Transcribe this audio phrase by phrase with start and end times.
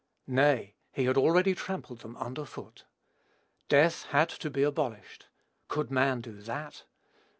[0.25, 2.85] Nay, he had already trampled them under foot.
[3.69, 5.27] Death had to be abolished.
[5.67, 6.85] Could man do that?